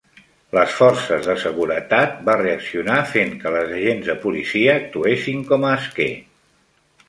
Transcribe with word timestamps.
Les 0.57 0.71
forces 0.77 1.27
de 1.31 1.35
seguretat 1.43 2.15
va 2.31 2.37
reaccionar 2.41 2.97
fent 3.11 3.31
que 3.45 3.53
les 3.59 3.77
agents 3.83 4.09
de 4.11 4.19
policia 4.27 4.75
actuessin 4.81 5.49
com 5.53 5.69
a 5.71 5.79
esquer. 5.85 6.13